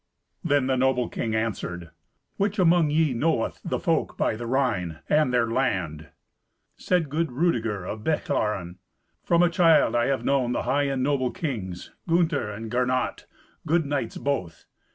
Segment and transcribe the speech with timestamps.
[0.43, 1.91] Then the noble king answered,
[2.37, 6.09] "Which among ye knoweth the folk by the Rhine, and their land?"
[6.75, 8.77] Said good Rudeger of Bechlaren,
[9.23, 13.27] "From a child I have known the high and noble kings, Gunther and Gernot,
[13.67, 14.65] good knights both.